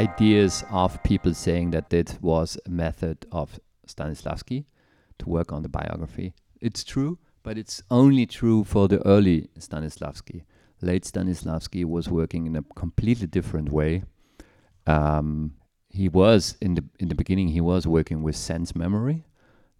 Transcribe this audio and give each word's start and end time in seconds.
ideas 0.00 0.64
of 0.70 1.02
people 1.02 1.34
saying 1.34 1.70
that 1.72 1.92
it 1.92 2.18
was 2.22 2.58
a 2.64 2.70
method 2.70 3.26
of 3.30 3.60
Stanislavski 3.86 4.64
to 5.18 5.28
work 5.28 5.52
on 5.52 5.62
the 5.62 5.68
biography. 5.68 6.32
It's 6.60 6.84
true, 6.84 7.18
but 7.42 7.58
it's 7.58 7.82
only 7.90 8.24
true 8.26 8.64
for 8.64 8.88
the 8.88 9.00
early 9.06 9.48
Stanislavski. 9.58 10.44
Late 10.80 11.04
Stanislavski 11.04 11.84
was 11.84 12.08
working 12.08 12.46
in 12.46 12.56
a 12.56 12.62
completely 12.74 13.26
different 13.26 13.70
way. 13.70 14.04
Um, 14.86 15.52
he 15.90 16.08
was 16.08 16.56
in 16.60 16.74
the 16.76 16.84
in 16.98 17.08
the 17.08 17.14
beginning 17.14 17.48
he 17.48 17.60
was 17.60 17.86
working 17.86 18.22
with 18.22 18.36
sense 18.36 18.76
memory 18.76 19.24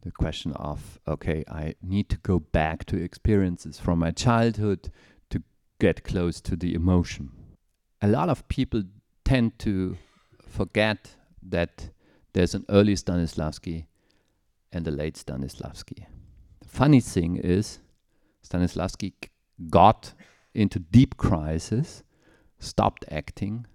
the 0.03 0.11
question 0.11 0.53
of 0.55 0.99
okay 1.07 1.45
i 1.49 1.73
need 1.83 2.09
to 2.09 2.19
go 2.19 2.41
back 2.41 2.85
to 2.85 2.97
experiences 2.97 3.79
from 3.79 4.01
my 4.01 4.11
childhood 4.11 4.91
to 5.31 5.41
get 5.79 6.03
close 6.03 6.41
to 6.41 6.57
the 6.57 6.75
emotion 6.75 7.31
a 8.03 8.09
lot 8.09 8.29
of 8.29 8.47
people 8.49 8.83
tend 9.25 9.57
to 9.57 9.97
forget 10.51 11.17
that 11.43 11.91
there's 12.33 12.55
an 12.55 12.65
early 12.69 12.95
stanislavski 12.95 13.87
and 14.73 14.87
a 14.87 14.91
late 14.91 15.15
stanislavski 15.15 16.07
the 16.61 16.69
funny 16.69 17.01
thing 17.01 17.37
is 17.37 17.81
stanislavski 18.47 19.13
got 19.69 20.15
into 20.55 20.79
deep 20.79 21.17
crisis 21.17 22.03
stopped 22.59 23.05
acting 23.11 23.67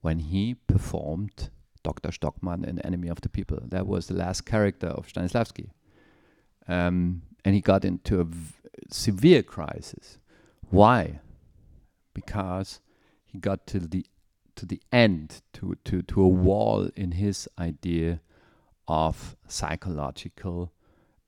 when 0.00 0.18
he 0.18 0.54
performed 0.54 1.50
Dr. 1.84 2.10
Stockmann 2.10 2.66
in 2.66 2.80
Enemy 2.80 3.08
of 3.08 3.20
the 3.20 3.28
People. 3.28 3.60
That 3.68 3.86
was 3.86 4.08
the 4.08 4.14
last 4.14 4.44
character 4.46 4.88
of 4.88 5.06
Stanislavski. 5.06 5.70
Um, 6.66 7.22
and 7.44 7.54
he 7.54 7.60
got 7.60 7.84
into 7.84 8.20
a 8.20 8.26
severe 8.90 9.42
crisis. 9.42 10.18
Why? 10.70 11.20
Because 12.14 12.80
he 13.24 13.38
got 13.38 13.66
to 13.68 13.78
the 13.78 14.06
to 14.56 14.66
the 14.66 14.80
end, 14.92 15.42
to, 15.54 15.76
to, 15.84 16.02
to 16.02 16.22
a 16.22 16.28
wall 16.28 16.88
in 16.96 17.12
his 17.12 17.48
idea 17.58 18.20
of 18.86 19.36
psychological 19.48 20.72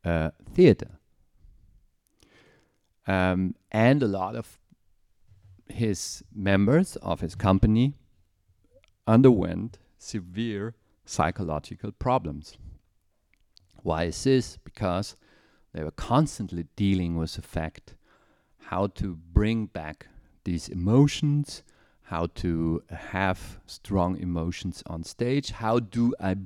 uh, 0.05 0.31
theater. 0.53 0.99
Um, 3.07 3.55
and 3.71 4.03
a 4.03 4.09
lot 4.09 4.35
of 4.37 4.59
his 5.69 6.23
members 6.35 6.97
of 6.97 7.21
his 7.21 7.35
company 7.35 7.95
underwent 9.07 9.79
severe 9.99 10.75
psychological 11.05 11.93
problems. 11.93 12.57
Why 13.83 14.05
is 14.05 14.25
this? 14.25 14.57
Because 14.57 15.17
they 15.73 15.85
were 15.85 15.93
constantly 15.93 16.67
dealing 16.75 17.17
with 17.17 17.35
the 17.35 17.43
fact 17.43 17.95
how 18.59 18.89
to 18.89 19.15
bring 19.15 19.67
back 19.67 20.09
these 20.45 20.69
emotions, 20.69 21.63
how 22.07 22.27
to 22.35 22.83
have 22.91 23.59
strong 23.67 24.17
emotions 24.19 24.83
on 24.87 25.03
stage, 25.03 25.51
how 25.51 25.81
do 25.81 26.15
I 26.21 26.37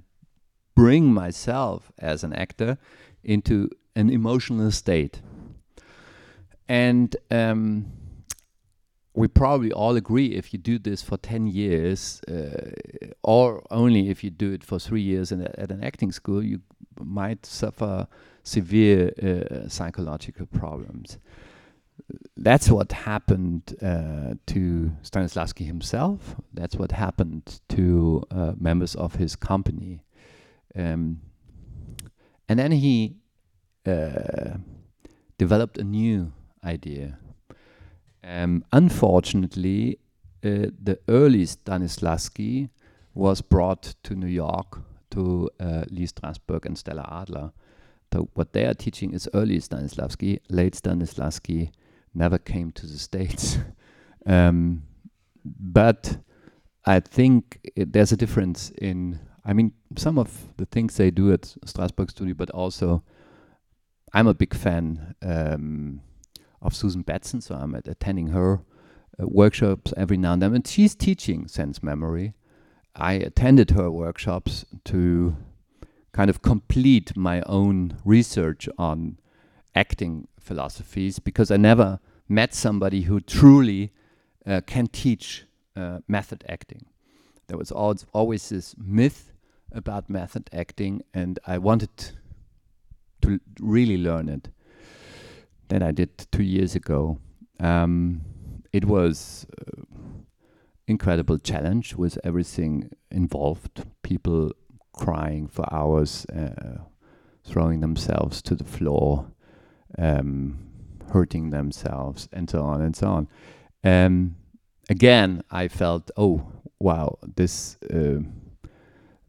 bring 0.75 1.13
myself 1.13 1.93
as 1.99 2.25
an 2.25 2.33
actor 2.33 2.79
into 3.23 3.69
an 3.95 4.09
emotional 4.09 4.71
state. 4.71 5.21
And 6.69 7.15
um, 7.31 7.93
we 9.13 9.29
probably 9.29 9.73
all 9.73 9.97
agree 9.97 10.29
if 10.29 10.53
you 10.53 10.59
do 10.59 10.79
this 10.79 11.03
for 11.03 11.19
10 11.19 11.49
years 11.49 12.23
uh, 12.29 12.71
or 13.23 13.63
only 13.71 14.09
if 14.09 14.25
you 14.25 14.31
do 14.31 14.53
it 14.53 14.65
for 14.65 14.79
three 14.79 15.03
years 15.03 15.33
a, 15.33 15.61
at 15.61 15.71
an 15.71 15.85
acting 15.85 16.13
school 16.13 16.43
you 16.43 16.61
might 16.99 17.45
suffer 17.45 18.07
severe 18.43 19.13
uh, 19.23 19.69
psychological 19.69 20.47
problems 20.47 21.19
that's 22.37 22.71
what 22.71 22.93
happened 22.93 23.75
uh, 23.83 24.35
to 24.47 24.93
Stanislavski 25.03 25.67
himself. 25.67 26.37
That's 26.53 26.77
what 26.77 26.93
happened 26.93 27.61
to 27.71 28.23
uh, 28.31 28.53
members 28.59 28.95
of 28.95 29.17
his 29.17 29.37
company. 29.37 30.01
Um, 30.77 31.21
and 32.49 32.59
then 32.59 32.73
he 32.73 33.17
uh, 33.87 34.59
developed 35.39 35.79
a 35.79 35.85
new 35.85 36.33
idea 36.65 37.19
um, 38.23 38.65
unfortunately, 38.73 39.99
uh, 40.45 40.73
the 40.83 40.99
early 41.09 41.45
Stanislavski 41.45 42.69
was 43.15 43.41
brought 43.41 43.95
to 44.05 44.15
New 44.15 44.27
York 44.27 44.81
to 45.11 45.51
uh, 45.59 45.85
Lee 45.91 46.07
Strasberg 46.07 46.67
and 46.67 46.79
Stella 46.79 47.07
Adler. 47.11 47.53
So 48.13 48.29
what 48.35 48.53
they 48.53 48.65
are 48.65 48.75
teaching 48.75 49.13
is 49.13 49.29
early 49.35 49.59
Stanislavski. 49.59 50.41
Late 50.49 50.75
Stanislavski 50.75 51.71
never 52.15 52.39
came 52.39 52.73
to 52.73 52.87
the 52.87 52.99
States. 52.99 53.59
um, 54.27 54.83
but 55.45 56.19
I 56.85 57.01
think 57.01 57.61
it, 57.77 57.93
there's 57.93 58.13
a 58.13 58.17
difference 58.17 58.71
in, 58.71 59.19
I 59.45 59.53
mean, 59.53 59.73
some 59.97 60.19
of 60.19 60.49
the 60.57 60.67
things 60.67 60.97
they 60.97 61.11
do 61.11 61.33
at 61.33 61.43
Strasberg 61.67 62.11
Studio, 62.11 62.35
but 62.35 62.51
also 62.51 63.03
I'm 64.13 64.27
a 64.27 64.35
big 64.35 64.55
fan. 64.55 65.15
Um, 65.23 66.03
of 66.63 66.75
Susan 66.75 67.03
Batson, 67.03 67.41
so 67.41 67.55
I'm 67.55 67.75
attending 67.75 68.29
her 68.29 68.61
uh, 69.21 69.27
workshops 69.27 69.93
every 69.97 70.17
now 70.17 70.35
and 70.35 70.43
then. 70.43 70.55
And 70.55 70.67
she's 70.67 70.95
teaching 70.95 71.49
sense 71.49 71.83
memory. 71.83 72.35
I 72.95 73.15
attended 73.15 73.71
her 73.71 73.91
workshops 73.91 74.65
to 74.87 75.37
kind 76.13 76.29
of 76.29 76.43
complete 76.43 77.17
my 77.17 77.41
own 77.43 77.97
research 78.05 78.69
on 78.77 79.19
acting 79.75 80.27
philosophies 80.41 81.19
because 81.19 81.51
I 81.51 81.57
never 81.57 82.01
met 82.29 82.55
somebody 82.55 83.03
who 83.03 83.21
truly 83.21 83.93
uh, 84.47 84.61
can 84.67 84.87
teach 84.87 85.45
uh, 85.77 85.99
method 86.09 86.45
acting. 86.49 86.87
There 87.49 87.59
was 87.59 87.73
always 87.73 88.49
this 88.49 88.75
myth 88.79 89.33
about 89.73 90.09
method 90.09 90.49
acting, 90.53 91.03
and 91.13 91.39
I 91.47 91.59
wanted 91.59 91.91
to 93.23 93.41
really 93.61 93.97
learn 93.97 94.29
it 94.29 94.49
that 95.69 95.83
I 95.83 95.93
did 95.93 96.27
two 96.31 96.43
years 96.43 96.75
ago. 96.75 97.19
Um, 97.59 98.23
it 98.73 98.85
was 98.85 99.47
uh, 99.61 99.83
incredible 100.87 101.39
challenge 101.39 101.95
with 101.95 102.19
everything 102.25 102.91
involved. 103.11 103.85
People 104.03 104.53
crying 104.93 105.49
for 105.49 105.65
hours, 105.73 106.27
uh, 106.27 106.79
throwing 107.45 107.81
themselves 107.81 108.43
to 108.43 108.55
the 108.55 108.65
floor, 108.65 109.27
um, 109.99 110.59
hurting 111.13 111.51
themselves, 111.51 112.29
and 112.33 112.49
so 112.49 112.63
on 112.63 112.81
and 112.81 112.97
so 112.97 113.09
on. 113.09 113.29
Um, 113.85 114.37
again, 114.89 115.43
I 115.51 115.69
felt, 115.69 116.11
oh 116.17 116.53
wow, 116.79 117.19
this 117.37 117.77
uh, 117.93 118.21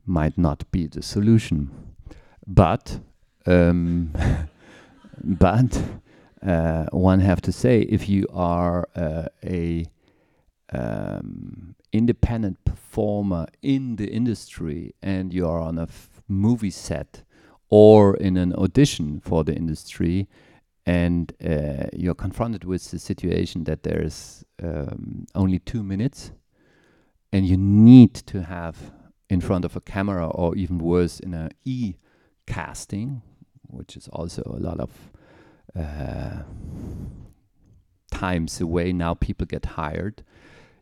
might 0.05 0.37
not 0.37 0.69
be 0.71 0.87
the 0.87 1.01
solution, 1.01 1.69
but 2.47 2.99
um, 3.45 4.13
but 5.23 5.81
uh, 6.45 6.85
one 6.91 7.19
have 7.19 7.41
to 7.41 7.51
say 7.51 7.81
if 7.81 8.09
you 8.09 8.25
are 8.33 8.87
uh, 8.95 9.25
a 9.43 9.85
um, 10.73 11.75
independent 11.91 12.63
performer 12.65 13.47
in 13.61 13.97
the 13.97 14.07
industry 14.07 14.93
and 15.01 15.33
you 15.33 15.47
are 15.47 15.59
on 15.59 15.77
a 15.77 15.87
movie 16.27 16.71
set 16.71 17.23
or 17.69 18.15
in 18.17 18.37
an 18.37 18.53
audition 18.55 19.19
for 19.19 19.43
the 19.43 19.53
industry 19.53 20.27
and 20.91 21.31
uh, 21.41 21.87
you're 21.93 22.21
confronted 22.25 22.63
with 22.65 22.91
the 22.91 22.99
situation 22.99 23.63
that 23.63 23.83
there's 23.83 24.43
um, 24.61 25.25
only 25.35 25.59
two 25.59 25.83
minutes 25.83 26.31
and 27.31 27.47
you 27.47 27.55
need 27.55 28.13
to 28.13 28.41
have 28.41 28.77
in 29.29 29.39
front 29.39 29.63
of 29.63 29.77
a 29.77 29.81
camera 29.81 30.27
or 30.27 30.53
even 30.57 30.77
worse 30.79 31.19
in 31.21 31.33
a 31.33 31.49
e 31.63 31.95
casting 32.45 33.21
which 33.67 33.95
is 33.95 34.09
also 34.09 34.41
a 34.45 34.59
lot 34.59 34.79
of 34.81 34.91
uh, 35.79 36.43
times 38.11 38.59
away. 38.59 38.91
Now 38.91 39.13
people 39.13 39.45
get 39.45 39.65
hired. 39.65 40.23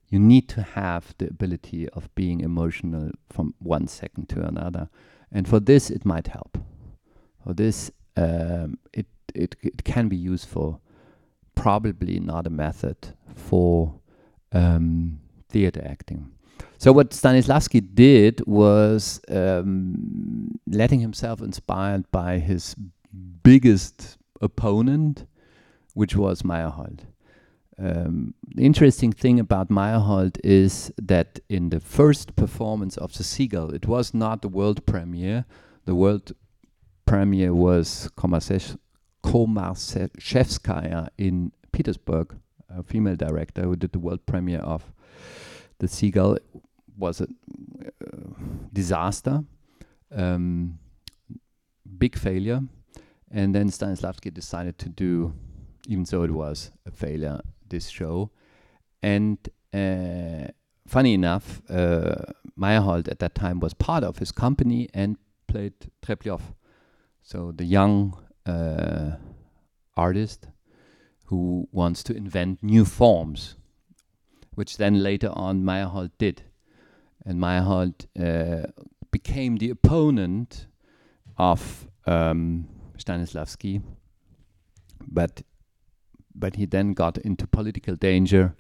You 0.07 0.19
need 0.19 0.49
to 0.49 0.63
have 0.63 1.13
the 1.19 1.27
ability 1.27 1.87
of 1.89 2.13
being 2.15 2.41
emotional 2.41 3.11
from 3.29 3.53
one 3.59 3.87
second 3.87 4.27
to 4.29 4.41
another, 4.41 4.89
and 5.31 5.47
for 5.47 5.59
this 5.59 5.91
it 5.91 6.03
might 6.03 6.27
help. 6.27 6.57
For 7.43 7.53
this, 7.53 7.91
um, 8.15 8.77
it, 8.93 9.07
it 9.33 9.55
it 9.61 9.83
can 9.83 10.07
be 10.07 10.15
useful. 10.17 10.81
Probably 11.55 12.19
not 12.19 12.47
a 12.47 12.49
method 12.49 12.97
for 13.35 13.99
um, 14.51 15.19
theater 15.49 15.81
acting. 15.85 16.31
So 16.77 16.93
what 16.93 17.11
Stanislavski 17.11 17.81
did 17.93 18.45
was 18.47 19.19
um, 19.29 20.59
letting 20.65 21.01
himself 21.01 21.41
inspired 21.41 22.09
by 22.11 22.39
his 22.39 22.75
biggest 23.43 24.17
opponent, 24.41 25.25
which 25.93 26.15
was 26.15 26.41
Meyerhold. 26.41 27.01
Um, 27.77 28.33
the 28.55 28.65
interesting 28.65 29.11
thing 29.11 29.39
about 29.39 29.69
Meyerhold 29.69 30.37
is 30.43 30.91
that 30.97 31.39
in 31.49 31.69
the 31.69 31.79
first 31.79 32.35
performance 32.35 32.97
of 32.97 33.13
The 33.13 33.23
Seagull, 33.23 33.73
it 33.73 33.87
was 33.87 34.13
not 34.13 34.41
the 34.41 34.49
world 34.49 34.85
premiere. 34.85 35.45
The 35.85 35.95
world 35.95 36.33
premiere 37.09 37.53
was 37.55 38.09
Komissarzhevskaya 39.23 41.07
in 41.17 41.51
Petersburg, 41.71 42.35
a 42.69 42.83
female 42.83 43.15
director 43.15 43.63
who 43.63 43.75
did 43.75 43.93
the 43.93 43.99
world 43.99 44.23
premiere 44.27 44.59
of 44.59 44.93
The 45.79 45.87
Seagull, 45.87 46.35
It 46.35 46.43
was 46.95 47.19
a 47.21 47.23
uh, 47.23 47.27
disaster, 48.71 49.43
um, 50.15 50.77
big 51.97 52.15
failure, 52.15 52.61
and 53.31 53.55
then 53.55 53.69
Stanislavski 53.69 54.31
decided 54.31 54.77
to 54.77 54.89
do, 54.89 55.33
even 55.87 56.03
though 56.03 56.21
it 56.21 56.31
was 56.31 56.69
a 56.85 56.91
failure, 56.91 57.41
this 57.67 57.89
show, 57.89 58.29
and 59.01 59.39
uh, 59.73 60.47
funny 60.85 61.15
enough, 61.15 61.63
uh, 61.71 62.17
Meyerhold 62.55 63.07
at 63.09 63.17
that 63.17 63.33
time 63.33 63.59
was 63.59 63.73
part 63.73 64.03
of 64.03 64.19
his 64.19 64.31
company 64.31 64.89
and 64.93 65.17
played 65.47 65.73
Treplyov, 66.03 66.41
so 67.21 67.51
the 67.55 67.65
young 67.65 68.17
uh, 68.45 69.17
artist 69.95 70.47
who 71.25 71.67
wants 71.71 72.03
to 72.03 72.15
invent 72.15 72.63
new 72.63 72.85
forms, 72.85 73.55
which 74.55 74.77
then 74.77 75.03
later 75.03 75.29
on 75.33 75.63
Meyerhold 75.63 76.11
did. 76.17 76.43
And 77.25 77.39
Meyerhold 77.39 78.05
uh, 78.19 78.67
became 79.11 79.57
the 79.57 79.69
opponent 79.69 80.65
of 81.37 81.87
um, 82.07 82.67
Stanislavski, 82.97 83.81
but 85.07 85.43
but 86.35 86.55
he 86.55 86.65
then 86.65 86.93
got 86.93 87.17
into 87.17 87.45
political 87.47 87.95
danger. 87.95 88.55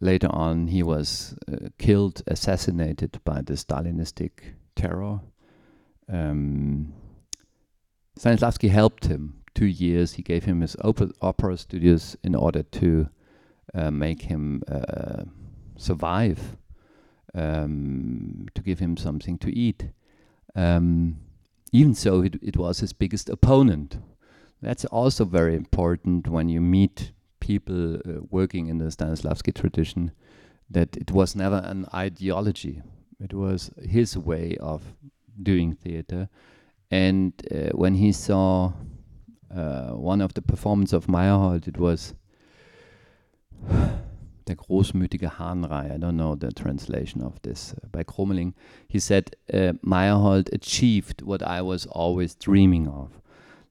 Later 0.00 0.28
on, 0.30 0.66
he 0.68 0.82
was 0.82 1.36
uh, 1.50 1.68
killed, 1.78 2.22
assassinated 2.26 3.20
by 3.24 3.40
the 3.40 3.54
Stalinistic 3.54 4.54
terror. 4.74 5.20
Um, 6.12 6.92
Stanislavski 8.18 8.68
helped 8.68 9.06
him 9.06 9.34
two 9.54 9.66
years. 9.66 10.14
He 10.14 10.22
gave 10.22 10.44
him 10.44 10.60
his 10.60 10.76
op- 10.82 11.14
opera 11.22 11.56
studios 11.56 12.16
in 12.24 12.34
order 12.34 12.64
to 12.64 13.08
uh, 13.74 13.90
make 13.92 14.22
him 14.22 14.62
uh, 14.70 15.24
survive, 15.76 16.56
um, 17.34 18.46
to 18.54 18.62
give 18.62 18.80
him 18.80 18.96
something 18.96 19.38
to 19.38 19.54
eat. 19.56 19.90
Um, 20.56 21.20
even 21.72 21.94
so, 21.94 22.22
it, 22.22 22.36
it 22.42 22.56
was 22.56 22.80
his 22.80 22.92
biggest 22.92 23.28
opponent. 23.28 23.98
That's 24.60 24.84
also 24.86 25.24
very 25.24 25.54
important 25.54 26.26
when 26.26 26.48
you 26.48 26.60
meet 26.60 27.12
people 27.38 27.96
uh, 27.96 28.22
working 28.30 28.66
in 28.66 28.78
the 28.78 28.86
Stanislavski 28.86 29.54
tradition, 29.54 30.10
that 30.68 30.96
it 30.96 31.12
was 31.12 31.36
never 31.36 31.62
an 31.64 31.86
ideology. 31.94 32.82
It 33.20 33.32
was 33.32 33.70
his 33.80 34.18
way 34.18 34.56
of 34.60 34.82
doing 35.40 35.74
theater 35.74 36.28
and 36.90 37.32
uh, 37.50 37.70
when 37.76 37.94
he 37.94 38.12
saw 38.12 38.72
uh, 39.54 39.90
one 39.90 40.20
of 40.20 40.34
the 40.34 40.42
performances 40.42 40.94
of 40.94 41.06
Meyerhold, 41.06 41.66
it 41.68 41.78
was 41.78 42.14
der 43.68 44.56
großmütige 44.56 45.38
Hahnrei. 45.38 45.92
I 45.92 45.98
don't 45.98 46.16
know 46.16 46.34
the 46.34 46.52
translation 46.52 47.22
of 47.22 47.40
this 47.42 47.74
uh, 47.74 47.86
by 47.92 48.04
Crommelynck. 48.04 48.54
He 48.88 48.98
said 48.98 49.36
uh, 49.52 49.72
Meyerhold 49.84 50.52
achieved 50.52 51.22
what 51.22 51.42
I 51.42 51.60
was 51.62 51.86
always 51.86 52.34
dreaming 52.34 52.88
of, 52.88 53.20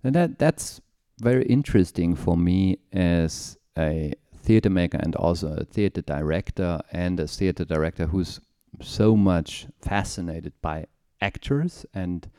and 0.04 0.16
that 0.16 0.38
that's 0.38 0.81
very 1.20 1.46
interesting 1.46 2.16
for 2.16 2.38
me 2.38 2.78
as 2.94 3.58
a 3.78 4.13
theater 4.36 4.70
maker 4.70 4.98
and 4.98 5.16
also 5.16 5.58
a 5.58 5.66
theater 5.66 6.02
director 6.02 6.80
and 6.92 7.20
a 7.20 7.28
theater 7.28 7.66
director 7.66 8.06
who's 8.06 8.40
so 8.81 9.16
much 9.16 9.68
fascinated 9.81 10.54
by 10.62 10.86
actors 11.20 11.86
and 11.94 12.30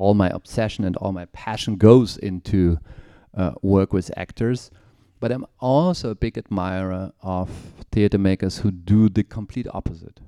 all 0.00 0.14
my 0.14 0.28
obsession 0.28 0.84
and 0.84 0.96
all 0.96 1.12
my 1.12 1.26
passion 1.26 1.76
goes 1.76 2.16
into 2.16 2.78
uh, 3.36 3.52
work 3.62 3.92
with 3.92 4.10
actors. 4.16 4.70
But 5.20 5.30
I'm 5.30 5.46
also 5.58 6.10
a 6.10 6.14
big 6.14 6.38
admirer 6.38 7.12
of 7.20 7.50
theater 7.92 8.18
makers 8.18 8.58
who 8.58 8.70
do 8.70 9.08
the 9.10 9.22
complete 9.22 9.66
opposite 9.72 10.20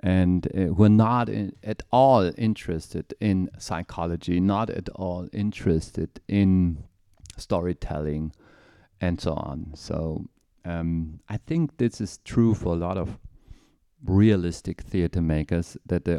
and 0.00 0.46
uh, 0.54 0.74
who 0.74 0.84
are 0.84 0.90
not 0.90 1.28
at 1.28 1.82
all 1.90 2.30
interested 2.36 3.14
in 3.20 3.50
psychology, 3.58 4.38
not 4.38 4.70
at 4.70 4.88
all 4.90 5.28
interested 5.32 6.20
in 6.28 6.84
storytelling, 7.38 8.32
and 9.00 9.20
so 9.20 9.32
on. 9.32 9.72
So 9.74 10.26
um, 10.64 11.20
I 11.28 11.38
think 11.38 11.78
this 11.78 12.00
is 12.00 12.18
true 12.24 12.54
for 12.54 12.74
a 12.74 12.76
lot 12.76 12.98
of 12.98 13.18
realistic 14.04 14.82
theater 14.82 15.22
makers 15.22 15.76
that 15.86 16.04
they 16.04 16.18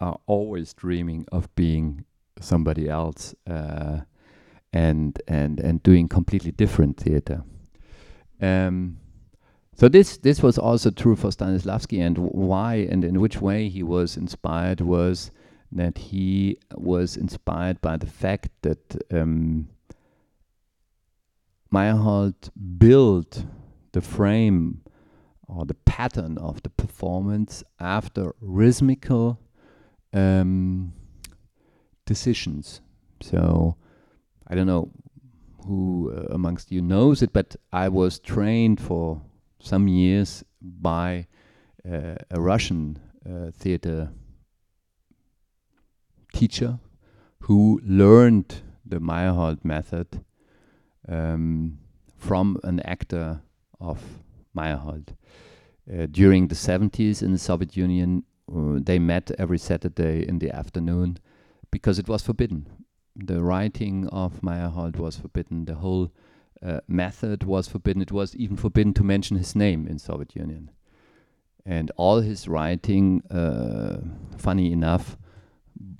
are 0.00 0.18
always 0.26 0.72
dreaming 0.72 1.26
of 1.32 1.54
being 1.54 2.04
somebody 2.40 2.88
else 2.88 3.34
uh, 3.48 4.00
and 4.72 5.20
and 5.26 5.60
and 5.60 5.82
doing 5.82 6.08
completely 6.08 6.52
different 6.52 6.96
theater. 6.96 7.42
Um, 8.40 8.98
so 9.74 9.88
this 9.88 10.16
this 10.18 10.42
was 10.42 10.58
also 10.58 10.90
true 10.90 11.16
for 11.16 11.30
Stanislavski, 11.30 12.00
and 12.04 12.18
why 12.18 12.86
and 12.90 13.04
in 13.04 13.20
which 13.20 13.40
way 13.40 13.68
he 13.68 13.82
was 13.82 14.16
inspired 14.16 14.80
was 14.80 15.30
that 15.70 15.98
he 15.98 16.58
was 16.74 17.16
inspired 17.16 17.80
by 17.80 17.96
the 17.96 18.06
fact 18.06 18.48
that 18.62 18.96
um, 19.12 19.68
Meyerhold 21.72 22.50
built 22.78 23.44
the 23.92 24.00
frame 24.00 24.80
or 25.46 25.64
the 25.66 25.74
pattern 25.74 26.38
of 26.38 26.62
the 26.62 26.70
performance 26.70 27.62
after 27.78 28.34
rhythmical 28.40 29.38
um, 30.12 30.92
decisions. 32.06 32.80
So 33.20 33.76
I 34.46 34.54
don't 34.54 34.66
know 34.66 34.90
who 35.66 36.12
uh, 36.16 36.34
amongst 36.34 36.72
you 36.72 36.80
knows 36.80 37.22
it, 37.22 37.32
but 37.32 37.56
I 37.72 37.88
was 37.88 38.18
trained 38.18 38.80
for 38.80 39.22
some 39.60 39.88
years 39.88 40.44
by 40.60 41.26
uh, 41.86 42.14
a 42.30 42.40
Russian 42.40 42.98
uh, 43.28 43.50
theater 43.52 44.10
teacher 46.32 46.78
who 47.40 47.80
learned 47.84 48.62
the 48.84 48.98
Meyerhold 48.98 49.64
method 49.64 50.24
um, 51.08 51.78
from 52.16 52.58
an 52.64 52.80
actor 52.80 53.40
of 53.80 54.00
Meyerhold. 54.56 55.08
Uh, 55.90 56.06
during 56.10 56.48
the 56.48 56.54
70s 56.54 57.22
in 57.22 57.32
the 57.32 57.38
Soviet 57.38 57.76
Union, 57.76 58.24
uh, 58.54 58.78
they 58.82 58.98
met 58.98 59.30
every 59.38 59.58
Saturday 59.58 60.26
in 60.26 60.38
the 60.38 60.50
afternoon 60.50 61.18
because 61.70 61.98
it 61.98 62.08
was 62.08 62.22
forbidden. 62.22 62.66
The 63.16 63.42
writing 63.42 64.08
of 64.08 64.40
Meyerhold 64.42 64.96
was 64.96 65.16
forbidden. 65.16 65.64
The 65.64 65.74
whole 65.74 66.12
uh, 66.62 66.80
method 66.86 67.44
was 67.44 67.68
forbidden. 67.68 68.02
It 68.02 68.12
was 68.12 68.34
even 68.36 68.56
forbidden 68.56 68.94
to 68.94 69.04
mention 69.04 69.36
his 69.36 69.54
name 69.54 69.86
in 69.86 69.98
Soviet 69.98 70.34
Union. 70.34 70.70
And 71.66 71.90
all 71.96 72.20
his 72.20 72.48
writing, 72.48 73.22
uh, 73.30 73.98
funny 74.36 74.72
enough, 74.72 75.18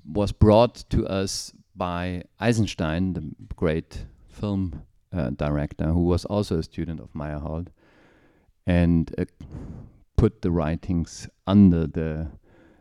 was 0.07 0.33
brought 0.33 0.85
to 0.91 1.07
us 1.07 1.53
by 1.77 2.25
Eisenstein, 2.41 3.13
the 3.13 3.33
great 3.55 4.07
film 4.27 4.83
uh, 5.13 5.31
director, 5.31 5.87
who 5.87 6.05
was 6.05 6.25
also 6.25 6.59
a 6.59 6.63
student 6.63 7.01
of 7.01 7.13
Meyerhold, 7.13 7.69
and 8.67 9.15
uh, 9.19 9.25
put 10.19 10.43
the 10.43 10.51
writings 10.51 11.29
under 11.47 11.87
the 11.87 12.29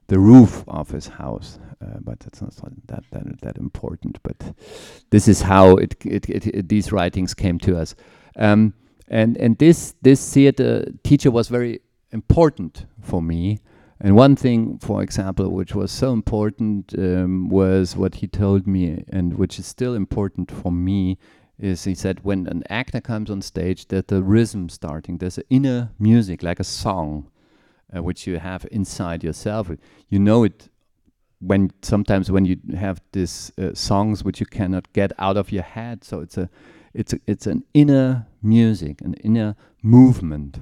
the 0.07 0.19
roof 0.19 0.63
of 0.67 0.89
his 0.91 1.07
house. 1.07 1.59
Uh, 1.81 1.99
but 2.01 2.19
that's 2.19 2.41
not 2.41 2.53
that, 2.87 3.03
that 3.11 3.41
that 3.41 3.57
important. 3.57 4.19
But 4.23 4.55
this 5.11 5.27
is 5.27 5.41
how 5.41 5.77
it, 5.77 5.95
it, 6.05 6.29
it, 6.29 6.47
it 6.47 6.69
these 6.69 6.91
writings 6.91 7.33
came 7.33 7.59
to 7.59 7.77
us. 7.77 7.95
Um, 8.35 8.73
and 9.07 9.37
and 9.37 9.57
this 9.57 9.95
this 10.01 10.33
theater 10.33 10.85
teacher 11.03 11.31
was 11.31 11.47
very 11.47 11.79
important 12.11 12.85
for 13.01 13.21
me. 13.21 13.59
And 13.99 14.15
one 14.15 14.35
thing, 14.35 14.77
for 14.79 15.01
example, 15.01 15.49
which 15.49 15.73
was 15.73 15.91
so 15.91 16.13
important 16.13 16.93
um, 16.97 17.49
was 17.49 17.95
what 17.95 18.15
he 18.15 18.27
told 18.27 18.67
me, 18.67 19.03
and 19.09 19.33
which 19.37 19.57
is 19.59 19.65
still 19.65 19.95
important 19.95 20.51
for 20.51 20.71
me, 20.71 21.17
is 21.59 21.85
he 21.85 21.95
said 21.95 22.23
when 22.23 22.47
an 22.47 22.63
actor 22.69 23.01
comes 23.01 23.29
on 23.29 23.41
stage, 23.41 23.87
that 23.87 24.07
the 24.07 24.21
rhythm 24.21 24.69
starting, 24.69 25.17
there's 25.17 25.37
an 25.37 25.45
inner 25.49 25.91
music 25.97 26.43
like 26.43 26.59
a 26.59 26.63
song 26.63 27.29
uh, 27.95 28.03
which 28.03 28.27
you 28.27 28.37
have 28.39 28.65
inside 28.71 29.23
yourself. 29.23 29.69
You 30.09 30.19
know 30.19 30.43
it 30.43 30.69
when 31.39 31.71
sometimes 31.81 32.31
when 32.31 32.45
you 32.45 32.57
have 32.75 33.01
these 33.11 33.51
uh, 33.57 33.73
songs 33.73 34.23
which 34.23 34.39
you 34.39 34.45
cannot 34.45 34.91
get 34.93 35.11
out 35.19 35.37
of 35.37 35.51
your 35.51 35.63
head. 35.63 36.03
So 36.03 36.19
it's 36.21 36.37
a 36.37 36.49
it's 36.93 37.13
a, 37.13 37.19
it's 37.27 37.47
an 37.47 37.63
inner 37.73 38.27
music, 38.41 39.01
an 39.01 39.13
inner 39.15 39.55
movement, 39.83 40.61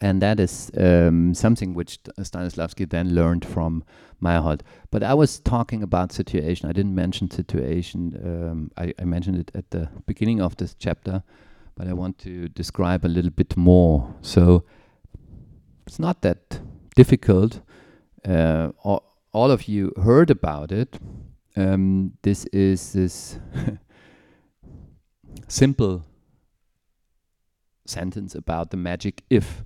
and 0.00 0.22
that 0.22 0.40
is 0.40 0.70
um, 0.76 1.34
something 1.34 1.74
which 1.74 2.02
Stanislavski 2.18 2.88
then 2.88 3.14
learned 3.14 3.44
from 3.44 3.84
Meyerhold. 4.22 4.62
But 4.90 5.02
I 5.02 5.14
was 5.14 5.38
talking 5.38 5.82
about 5.82 6.12
situation. 6.12 6.68
I 6.68 6.72
didn't 6.72 6.94
mention 6.94 7.30
situation. 7.30 8.18
Um, 8.24 8.70
I, 8.76 8.94
I 8.98 9.04
mentioned 9.04 9.36
it 9.36 9.50
at 9.54 9.70
the 9.70 9.88
beginning 10.06 10.40
of 10.40 10.56
this 10.56 10.74
chapter, 10.78 11.22
but 11.76 11.86
I 11.86 11.92
want 11.92 12.18
to 12.20 12.48
describe 12.48 13.04
a 13.04 13.08
little 13.08 13.30
bit 13.30 13.56
more. 13.56 14.14
So 14.22 14.64
it's 15.86 15.98
not 15.98 16.22
that 16.22 16.60
difficult. 16.96 17.60
Uh, 18.26 18.70
all, 18.82 19.50
of 19.50 19.68
you 19.68 19.92
heard 20.02 20.30
about 20.30 20.72
it. 20.72 20.98
Um, 21.56 22.12
this 22.22 22.44
is 22.46 22.92
this 22.92 23.38
simple 25.48 26.04
sentence 27.86 28.34
about 28.34 28.70
the 28.70 28.76
magic 28.76 29.22
if, 29.30 29.64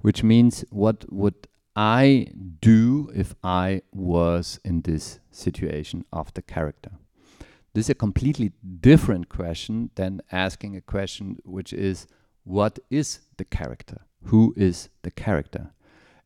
which 0.00 0.22
means 0.22 0.64
what 0.70 1.04
would 1.12 1.46
I 1.74 2.32
do 2.60 3.10
if 3.14 3.34
I 3.42 3.82
was 3.92 4.58
in 4.64 4.82
this 4.82 5.20
situation 5.30 6.04
of 6.12 6.32
the 6.34 6.42
character? 6.42 6.92
This 7.74 7.86
is 7.86 7.90
a 7.90 7.94
completely 7.94 8.52
different 8.80 9.28
question 9.28 9.90
than 9.94 10.20
asking 10.32 10.76
a 10.76 10.80
question 10.80 11.38
which 11.44 11.72
is 11.72 12.06
what 12.44 12.78
is 12.90 13.20
the 13.36 13.44
character? 13.44 14.00
Who 14.24 14.54
is 14.56 14.88
the 15.02 15.10
character? 15.10 15.70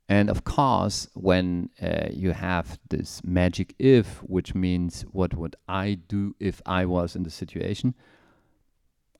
And 0.08 0.30
of 0.30 0.44
course, 0.44 1.08
when 1.14 1.70
uh, 1.80 2.08
you 2.10 2.32
have 2.32 2.78
this 2.90 3.22
magic 3.24 3.74
if, 3.78 4.22
which 4.22 4.54
means 4.54 5.02
what 5.12 5.34
would 5.34 5.56
I 5.68 5.98
do 6.08 6.34
if 6.38 6.60
I 6.66 6.84
was 6.84 7.16
in 7.16 7.22
the 7.22 7.30
situation, 7.30 7.94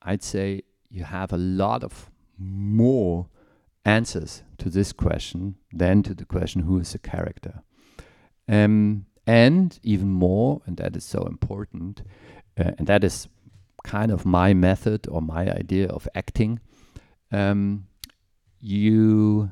I'd 0.02 0.22
say 0.22 0.62
you 0.90 1.04
have 1.04 1.32
a 1.32 1.38
lot 1.38 1.82
of 1.82 2.10
more 2.38 3.28
answers 3.84 4.42
to 4.58 4.70
this 4.70 4.92
question 4.92 5.56
than 5.72 6.02
to 6.02 6.14
the 6.14 6.24
question 6.24 6.62
who 6.62 6.78
is 6.78 6.92
the 6.92 6.98
character. 6.98 7.62
Um, 8.48 9.06
and 9.26 9.78
even 9.82 10.08
more, 10.08 10.62
and 10.66 10.76
that 10.78 10.96
is 10.96 11.04
so 11.04 11.24
important, 11.24 12.02
uh, 12.58 12.72
and 12.78 12.86
that 12.86 13.04
is 13.04 13.28
kind 13.84 14.10
of 14.10 14.24
my 14.24 14.54
method 14.54 15.06
or 15.08 15.22
my 15.22 15.50
idea 15.50 15.88
of 15.88 16.08
acting. 16.14 16.60
Um, 17.30 17.86
you 18.60 19.50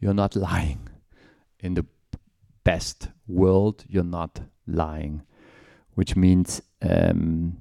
you're 0.00 0.14
not 0.14 0.36
lying. 0.36 0.88
In 1.60 1.74
the 1.74 1.86
best 2.64 3.08
world, 3.26 3.84
you're 3.88 4.04
not 4.04 4.40
lying, 4.66 5.22
which 5.94 6.14
means 6.14 6.62
um, 6.82 7.58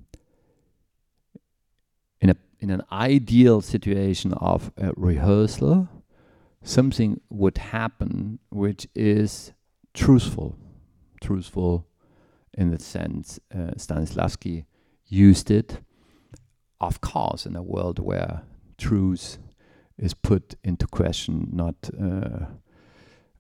in 2.59 2.69
an 2.69 2.81
ideal 2.91 3.61
situation 3.61 4.33
of 4.33 4.71
a 4.77 4.91
rehearsal, 4.95 5.87
something 6.63 7.21
would 7.29 7.57
happen 7.57 8.39
which 8.49 8.87
is 8.95 9.53
truthful, 9.93 10.57
truthful 11.21 11.87
in 12.57 12.71
the 12.71 12.79
sense 12.79 13.39
uh, 13.53 13.71
Stanislavski 13.77 14.65
used 15.05 15.51
it. 15.51 15.79
Of 16.79 17.01
course, 17.01 17.45
in 17.45 17.55
a 17.55 17.63
world 17.63 17.99
where 17.99 18.43
truth 18.77 19.37
is 19.97 20.13
put 20.13 20.55
into 20.63 20.85
question 20.87 21.49
not 21.51 21.89
uh, 21.99 22.45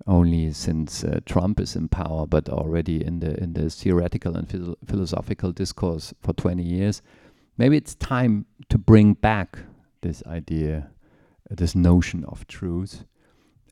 only 0.07 0.51
since 0.53 1.03
uh, 1.03 1.19
Trump 1.25 1.59
is 1.59 1.75
in 1.75 1.87
power, 1.87 2.25
but 2.25 2.49
already 2.49 3.03
in 3.03 3.19
the 3.19 3.37
in 3.41 3.53
the 3.53 3.69
theoretical 3.69 4.35
and 4.35 4.49
phil 4.49 4.75
philosophical 4.85 5.51
discourse 5.51 6.13
for 6.21 6.33
20 6.33 6.63
years. 6.63 7.01
Maybe 7.57 7.77
it's 7.77 7.95
time 7.95 8.45
to 8.69 8.77
bring 8.77 9.13
back 9.13 9.59
this 10.01 10.23
idea, 10.25 10.91
this 11.49 11.75
notion 11.75 12.23
of 12.25 12.45
truth, 12.47 13.05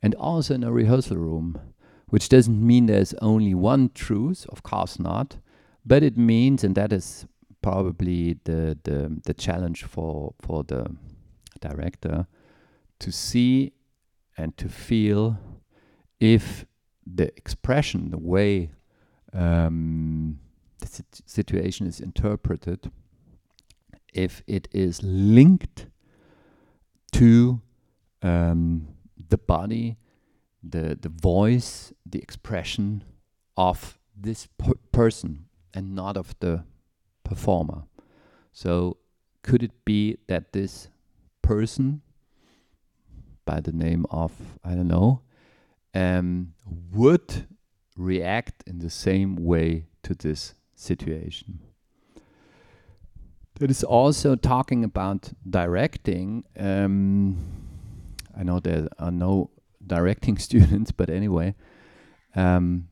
and 0.02 0.16
also 0.16 0.56
in 0.56 0.64
a 0.64 0.72
rehearsal 0.72 1.18
room, 1.18 1.60
which 2.08 2.30
doesn't 2.30 2.66
mean 2.66 2.88
there's 2.88 3.14
only 3.22 3.54
one 3.54 3.92
truth, 3.94 4.46
of 4.50 4.64
course 4.64 5.00
not, 5.00 5.38
but 5.86 6.02
it 6.02 6.18
means, 6.18 6.64
and 6.64 6.76
that 6.76 6.92
is 6.92 7.28
probably 7.62 8.38
the 8.44 8.78
the, 8.84 9.22
the 9.26 9.34
challenge 9.34 9.84
for 9.84 10.34
for 10.40 10.64
the 10.64 10.96
director 11.60 12.28
to 13.00 13.12
see 13.12 13.74
and 14.38 14.56
to 14.58 14.70
feel 14.70 15.38
if 16.20 16.66
the 17.06 17.28
expression, 17.38 18.12
the 18.12 18.18
way 18.18 18.72
um, 19.34 20.40
the 20.80 20.88
sit 20.88 21.22
situation 21.26 21.88
is 21.88 22.00
interpreted, 22.00 22.92
if 24.16 24.42
it 24.48 24.68
is 24.72 25.04
linked 25.04 25.86
to 27.12 27.62
um, 28.24 28.88
the 29.30 29.38
body, 29.38 29.98
the 30.64 30.98
the 31.00 31.10
voice, 31.10 31.94
the 32.06 32.20
expression 32.20 33.04
of 33.56 34.00
this 34.16 34.48
per 34.58 34.74
person, 34.92 35.46
and 35.74 35.94
not 35.94 36.18
of 36.18 36.34
the 36.40 36.64
performer. 37.24 37.84
So, 38.52 38.98
could 39.44 39.62
it 39.62 39.86
be 39.86 40.18
that 40.28 40.54
this 40.54 40.88
person 41.42 42.02
by 43.46 43.60
the 43.60 43.72
name 43.72 44.06
of, 44.10 44.32
I 44.64 44.74
don't 44.74 44.88
know, 44.88 45.22
um, 45.94 46.54
would 46.92 47.48
react 47.96 48.64
in 48.68 48.80
the 48.80 48.90
same 48.90 49.36
way 49.36 49.86
to 50.04 50.14
this 50.14 50.56
situation. 50.76 51.60
That 53.60 53.72
is 53.72 53.84
also 53.84 54.36
talking 54.36 54.84
about 54.84 55.32
directing. 55.50 56.44
Um, 56.60 57.38
I 58.38 58.44
know 58.44 58.60
there 58.60 58.90
are 59.00 59.12
no 59.12 59.50
directing 59.86 60.38
students, 60.48 60.92
but 60.92 61.10
anyway, 61.10 61.56
um, 62.36 62.90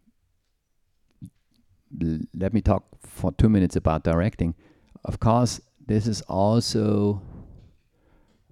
let 2.34 2.53
me 2.53 2.62
talk 2.62 2.86
for 3.01 3.34
two 3.34 3.50
minutes 3.50 3.75
about 3.75 4.03
directing. 4.03 4.55
Of 5.03 5.20
course, 5.20 5.60
this 5.86 6.08
is 6.08 6.22
also 6.24 7.22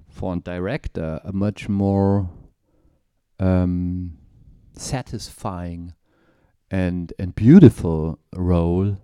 for 0.09 0.33
a 0.33 0.39
director 0.39 1.21
a 1.23 1.31
much 1.31 1.69
more 1.69 2.29
um, 3.39 4.17
satisfying 4.73 5.93
and 6.69 7.13
and 7.17 7.33
beautiful 7.35 8.19
role 8.35 8.97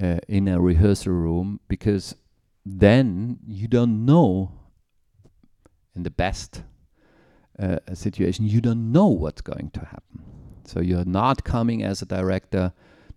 uh, 0.00 0.18
in 0.28 0.48
a 0.48 0.60
rehearsal 0.60 1.12
room 1.12 1.60
because 1.68 2.14
then 2.64 3.38
you 3.46 3.68
don't 3.68 4.04
know 4.04 4.52
in 5.94 6.02
the 6.02 6.10
best 6.10 6.62
uh, 7.58 7.78
situation 7.92 8.46
you 8.46 8.60
don't 8.60 8.90
know 8.90 9.06
what's 9.06 9.42
going 9.42 9.70
to 9.70 9.80
happen 9.80 10.22
so 10.64 10.80
you're 10.80 11.04
not 11.04 11.44
coming 11.44 11.82
as 11.82 12.02
a 12.02 12.06
director 12.06 12.72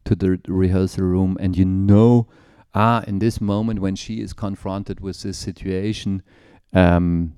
to 0.06 0.16
the 0.16 0.40
rehearsal 0.48 1.04
room 1.04 1.38
and 1.40 1.58
you 1.58 1.66
know 1.66 2.28
ah 2.76 3.04
in 3.08 3.20
this 3.20 3.42
moment 3.42 3.80
when 3.80 3.96
she 3.96 4.22
is 4.22 4.34
confronted 4.34 5.00
with 5.00 5.22
this 5.24 5.38
situation 5.38 6.22
um, 6.74 7.34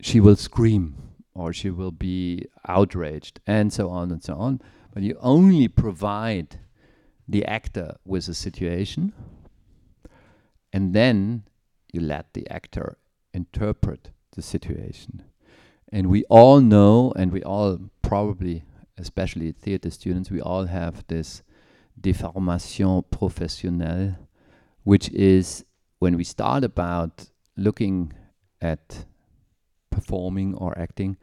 she 0.00 0.18
will 0.18 0.36
scream 0.36 1.12
or 1.34 1.52
she 1.52 1.70
will 1.70 1.92
be 1.92 2.46
outraged 2.68 3.40
and 3.46 3.72
so 3.72 3.88
on 3.88 4.10
and 4.10 4.22
so 4.22 4.34
on. 4.34 4.60
But 4.92 5.02
you 5.02 5.16
only 5.20 5.68
provide 5.68 6.60
the 7.26 7.44
actor 7.46 7.96
with 8.04 8.28
a 8.28 8.34
situation 8.34 9.12
and 10.72 10.94
then 10.94 11.44
you 11.92 12.00
let 12.00 12.32
the 12.32 12.48
actor 12.50 12.96
interpret 13.34 14.10
the 14.34 14.42
situation. 14.42 15.22
And 15.92 16.06
we 16.08 16.24
all 16.24 16.60
know, 16.60 17.12
and 17.16 17.30
we 17.30 17.42
all 17.42 17.78
probably, 18.00 18.64
especially 18.96 19.52
theater 19.52 19.90
students, 19.90 20.30
we 20.30 20.40
all 20.40 20.66
have 20.66 21.04
this 21.08 21.42
déformation 22.00 23.04
professionnelle, 23.10 24.16
which 24.84 25.10
is 25.10 25.64
when 25.98 26.16
we 26.16 26.24
start 26.24 26.64
about 26.64 27.26
looking 27.56 28.12
at 28.60 29.04
performing 29.90 30.54
or 30.54 30.76
acting, 30.78 31.18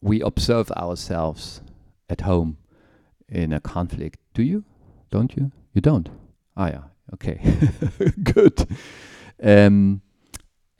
we 0.00 0.20
observe 0.22 0.70
ourselves 0.72 1.60
at 2.08 2.22
home 2.22 2.56
in 3.28 3.52
a 3.52 3.60
conflict. 3.60 4.18
Do 4.32 4.42
you? 4.42 4.64
Don't 5.10 5.36
you? 5.36 5.52
You 5.74 5.80
don't? 5.80 6.08
Ah, 6.56 6.68
yeah. 6.68 6.82
Okay. 7.14 7.40
Good. 8.22 8.66
Um, 9.42 10.02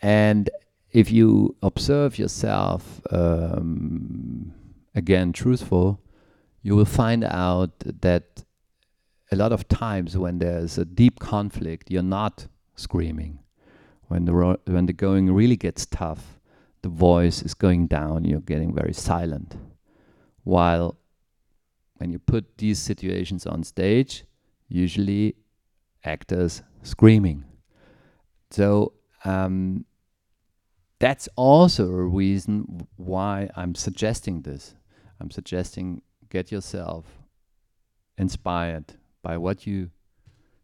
and 0.00 0.50
if 0.92 1.10
you 1.10 1.56
observe 1.62 2.18
yourself, 2.18 3.00
um, 3.10 4.52
again, 4.94 5.32
truthful, 5.32 6.00
you 6.62 6.76
will 6.76 6.84
find 6.84 7.24
out 7.24 7.70
that 7.80 8.44
a 9.30 9.36
lot 9.36 9.52
of 9.52 9.68
times 9.68 10.16
when 10.16 10.38
there's 10.38 10.78
a 10.78 10.84
deep 10.84 11.20
conflict, 11.20 11.90
you're 11.90 12.02
not 12.02 12.46
screaming 12.76 13.40
when 14.08 14.24
the 14.24 14.34
ro- 14.34 14.60
when 14.64 14.86
the 14.86 14.92
going 14.92 15.32
really 15.32 15.56
gets 15.56 15.86
tough, 15.86 16.40
the 16.82 16.88
voice 16.88 17.42
is 17.42 17.54
going 17.54 17.86
down. 17.86 18.24
You're 18.24 18.40
getting 18.40 18.74
very 18.74 18.94
silent. 18.94 19.56
While 20.44 20.96
when 21.98 22.10
you 22.10 22.18
put 22.18 22.58
these 22.58 22.78
situations 22.78 23.46
on 23.46 23.64
stage, 23.64 24.24
usually 24.68 25.36
actors 26.04 26.62
screaming. 26.82 27.44
So 28.50 28.92
um, 29.24 29.84
that's 30.98 31.28
also 31.36 31.84
a 31.86 32.02
reason 32.02 32.86
why 32.96 33.50
I'm 33.56 33.74
suggesting 33.74 34.42
this. 34.42 34.74
I'm 35.20 35.30
suggesting 35.30 36.02
get 36.30 36.52
yourself 36.52 37.04
inspired 38.16 38.94
by 39.22 39.36
what 39.36 39.66
you 39.66 39.90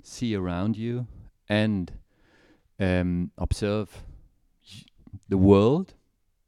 see 0.02 0.34
around 0.34 0.76
you 0.76 1.06
and 1.48 1.92
um, 2.78 3.30
observe 3.38 4.02
the 5.28 5.38
world 5.38 5.94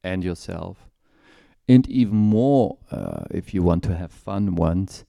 and 0.03 0.23
yourself. 0.23 0.89
And 1.69 1.89
even 1.89 2.17
more, 2.17 2.79
uh, 2.91 3.25
if 3.31 3.53
you 3.53 3.63
want 3.63 3.83
to 3.85 3.97
have 3.97 4.13
fun 4.13 4.55
once, 4.55 5.05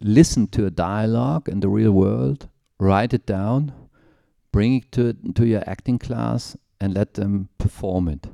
listen 0.00 0.46
to 0.48 0.66
a 0.66 0.70
dialogue 0.70 1.48
in 1.48 1.60
the 1.60 1.68
real 1.68 1.92
world, 1.92 2.48
write 2.78 3.14
it 3.14 3.26
down, 3.26 3.72
bring 4.52 4.76
it 4.76 4.92
to, 4.92 5.14
to 5.34 5.46
your 5.46 5.62
acting 5.66 5.98
class, 5.98 6.56
and 6.80 6.94
let 6.94 7.14
them 7.14 7.48
perform 7.58 8.08
it. 8.08 8.26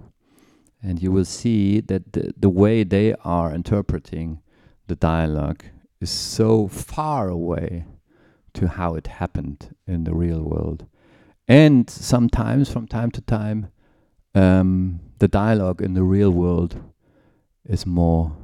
and 0.82 1.02
you 1.02 1.12
will 1.12 1.24
see 1.24 1.80
that 1.80 2.12
the, 2.12 2.32
the 2.36 2.48
way 2.48 2.84
they 2.84 3.14
are 3.24 3.54
interpreting 3.54 4.40
the 4.86 4.96
dialogue 4.96 5.64
is 6.00 6.10
so 6.10 6.68
far 6.68 7.28
away 7.28 7.84
to 8.54 8.66
how 8.66 8.94
it 8.94 9.06
happened 9.06 9.74
in 9.86 10.04
the 10.04 10.14
real 10.14 10.42
world. 10.42 10.86
And 11.46 11.88
sometimes, 11.90 12.70
from 12.70 12.86
time 12.86 13.10
to 13.12 13.20
time, 13.20 13.68
um, 14.34 15.00
the 15.18 15.28
dialogue 15.28 15.82
in 15.82 15.94
the 15.94 16.02
real 16.02 16.30
world 16.30 16.80
is 17.64 17.84
more 17.86 18.36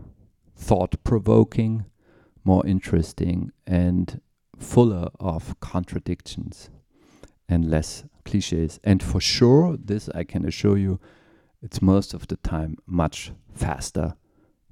thought 0.56 1.02
provoking, 1.04 1.86
more 2.44 2.66
interesting, 2.66 3.52
and 3.66 4.20
fuller 4.58 5.08
of 5.20 5.58
contradictions 5.60 6.70
and 7.48 7.70
less 7.70 8.04
cliches. 8.24 8.80
And 8.84 9.02
for 9.02 9.20
sure, 9.20 9.76
this 9.76 10.08
I 10.14 10.24
can 10.24 10.44
assure 10.44 10.76
you, 10.76 11.00
it's 11.62 11.80
most 11.80 12.14
of 12.14 12.26
the 12.28 12.36
time 12.36 12.76
much 12.86 13.32
faster 13.54 14.14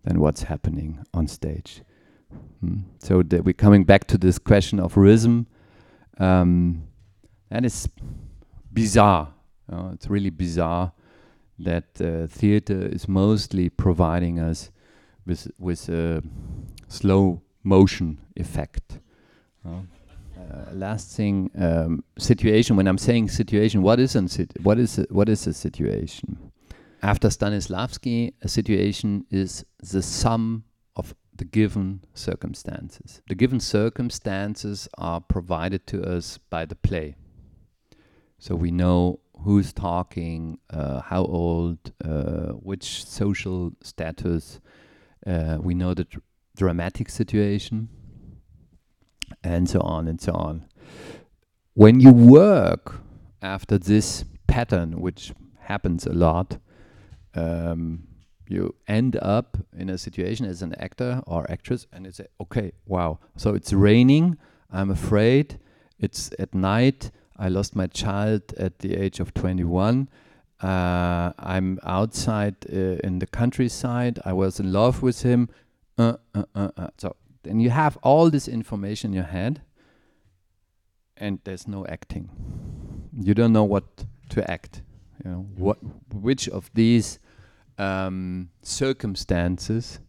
than 0.05 0.21
what's 0.21 0.45
happening 0.45 1.05
on 1.13 1.27
stage. 1.29 1.83
Hmm. 2.61 2.81
So 2.99 3.23
we're 3.45 3.53
coming 3.53 3.85
back 3.85 4.07
to 4.09 4.19
this 4.19 4.39
question 4.39 4.81
of 4.81 4.97
rhythm. 4.97 5.47
Um, 6.19 6.85
and 7.51 7.65
it's 7.65 7.89
bizarre. 8.73 9.33
It's 9.93 10.09
really 10.09 10.31
bizarre 10.31 10.93
that 11.59 12.01
uh, 12.01 12.27
theater 12.27 12.87
is 12.87 13.09
mostly 13.09 13.69
providing 13.69 14.41
us 14.41 14.71
with 15.25 15.51
with 15.59 15.89
a 15.89 16.23
slow 16.89 17.43
motion 17.63 18.19
effect. 18.37 18.99
Uh, 19.65 20.73
last 20.73 21.17
thing, 21.17 21.51
um, 21.59 22.03
situation. 22.19 22.77
When 22.77 22.87
I'm 22.87 22.99
saying 22.99 23.29
situation, 23.29 23.83
what 23.83 24.01
is 24.01 24.17
an 24.17 24.29
what 24.63 24.79
is 24.79 24.99
a, 24.99 25.07
what 25.11 25.29
is 25.29 25.47
a 25.47 25.55
situation? 25.55 26.51
After 27.03 27.29
Stanislavski, 27.29 28.33
a 28.43 28.49
situation 28.49 29.27
is 29.31 29.65
the 29.79 30.03
sum 30.03 30.65
of 30.97 31.15
the 31.37 31.45
given 31.45 32.01
circumstances. 32.15 33.23
The 33.29 33.35
given 33.35 33.61
circumstances 33.61 34.89
are 34.99 35.21
provided 35.21 35.87
to 35.89 36.03
us 36.03 36.39
by 36.51 36.65
the 36.65 36.77
play. 36.77 37.17
So 38.39 38.55
we 38.55 38.71
know 38.71 39.21
who's 39.41 39.73
talking, 39.73 40.59
uh, 40.71 41.01
how 41.01 41.25
old, 41.25 41.93
uh, 42.05 42.53
which 42.53 43.05
social 43.05 43.73
status. 43.83 44.61
Uh, 45.27 45.59
we 45.61 45.75
know 45.75 45.95
the 45.95 46.05
dr 46.05 46.23
dramatic 46.57 47.09
situation, 47.09 47.89
and 49.43 49.69
so 49.69 49.81
on 49.81 50.09
and 50.09 50.21
so 50.21 50.33
on. 50.33 50.67
When 51.75 52.01
you 52.01 52.13
work 52.13 53.01
after 53.43 53.79
this 53.79 54.25
pattern, 54.47 55.01
which 55.01 55.33
happens 55.59 56.07
a 56.07 56.13
lot, 56.13 56.59
um, 57.35 58.07
you 58.49 58.75
end 58.87 59.17
up 59.21 59.57
in 59.77 59.89
a 59.89 59.99
situation 59.99 60.47
as 60.47 60.63
an 60.63 60.75
actor 60.79 61.23
or 61.27 61.51
actress, 61.51 61.87
and 61.93 62.07
it's 62.07 62.21
okay, 62.41 62.73
wow. 62.87 63.19
So 63.37 63.55
it's 63.55 63.73
raining. 63.73 64.37
I'm 64.71 64.91
afraid. 64.91 65.59
It's 65.99 66.31
at 66.39 66.55
night. 66.55 67.11
I 67.37 67.49
lost 67.49 67.75
my 67.75 67.87
child 67.87 68.43
at 68.59 68.79
the 68.79 68.95
age 68.95 69.19
of 69.19 69.35
21. 69.35 70.09
Uh, 70.61 71.33
I'm 71.39 71.79
outside 71.83 72.57
uh, 72.73 72.99
in 73.03 73.19
the 73.19 73.27
countryside. 73.27 74.19
I 74.25 74.33
was 74.33 74.61
in 74.61 74.73
love 74.73 75.03
with 75.03 75.23
him. 75.23 75.49
Uh, 75.99 76.15
uh, 76.35 76.45
uh, 76.55 76.69
uh. 76.77 76.89
so 76.97 77.17
then 77.45 77.61
you 77.61 77.71
have 77.71 77.97
all 78.03 78.31
this 78.31 78.49
information 78.49 79.11
in 79.11 79.15
your 79.15 79.25
head, 79.25 79.63
and 81.17 81.39
there's 81.45 81.69
no 81.69 81.87
acting. 81.87 82.31
You 83.19 83.35
don't 83.35 83.53
know 83.53 83.65
what 83.65 84.05
to 84.31 84.51
act. 84.51 84.83
You 85.25 85.31
know 85.31 85.47
what, 85.55 85.79
which 86.13 86.49
of 86.49 86.71
these 86.75 87.19
um, 87.79 88.51
circumstances 88.63 90.01